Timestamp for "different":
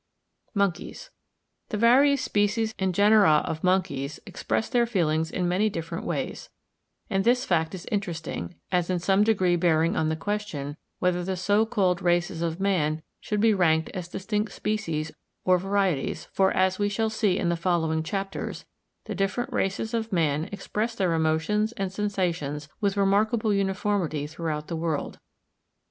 5.69-6.05, 19.13-19.53